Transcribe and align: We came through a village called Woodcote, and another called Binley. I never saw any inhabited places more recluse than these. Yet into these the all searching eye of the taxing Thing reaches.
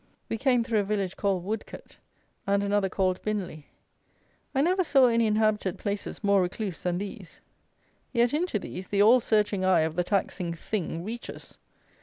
We 0.29 0.39
came 0.39 0.63
through 0.63 0.79
a 0.79 0.83
village 0.83 1.15
called 1.15 1.43
Woodcote, 1.45 1.97
and 2.47 2.63
another 2.63 2.89
called 2.89 3.21
Binley. 3.21 3.65
I 4.55 4.61
never 4.61 4.83
saw 4.83 5.05
any 5.05 5.27
inhabited 5.27 5.77
places 5.77 6.23
more 6.23 6.41
recluse 6.41 6.81
than 6.81 6.97
these. 6.97 7.39
Yet 8.11 8.33
into 8.33 8.57
these 8.57 8.87
the 8.87 9.03
all 9.03 9.19
searching 9.19 9.63
eye 9.63 9.81
of 9.81 9.95
the 9.95 10.03
taxing 10.03 10.53
Thing 10.53 11.03
reaches. 11.03 11.59